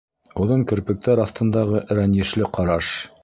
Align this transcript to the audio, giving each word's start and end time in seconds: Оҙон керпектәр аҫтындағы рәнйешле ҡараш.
Оҙон 0.43 0.63
керпектәр 0.71 1.21
аҫтындағы 1.25 1.83
рәнйешле 2.01 2.51
ҡараш. 2.59 2.93